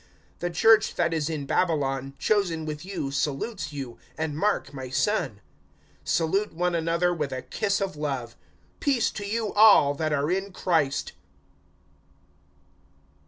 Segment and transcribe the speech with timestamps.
[0.39, 5.41] (13)The [church that is] in Babylon, chosen with you, salutes you[5:13]; and Mark, my son.
[6.05, 8.35] (14)Salute one another with a kiss of love.
[8.79, 11.11] Peace to you all, that are in Christ.